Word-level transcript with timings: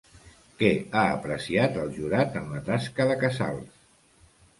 Què 0.59 0.69
ha 1.01 1.03
apreciat 1.17 1.77
el 1.81 1.91
jurat 1.97 2.39
en 2.41 2.47
la 2.53 2.61
tasca 2.71 3.07
de 3.13 3.19
Casals? 3.25 3.77